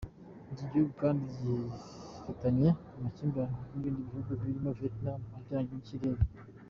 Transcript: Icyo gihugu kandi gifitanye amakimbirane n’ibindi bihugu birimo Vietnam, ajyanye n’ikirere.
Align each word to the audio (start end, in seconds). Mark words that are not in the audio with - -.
Icyo 0.51 0.65
gihugu 0.71 0.93
kandi 1.01 1.23
gifitanye 1.37 2.69
amakimbirane 2.97 3.57
n’ibindi 3.71 4.01
bihugu 4.09 4.31
birimo 4.41 4.69
Vietnam, 4.79 5.19
ajyanye 5.37 5.73
n’ikirere. 5.75 6.23